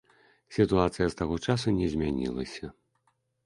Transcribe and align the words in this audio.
Сітуацыя 0.57 1.07
з 1.11 1.19
таго 1.21 1.39
часу 1.49 1.77
не 1.79 1.93
змянілася. 1.95 2.65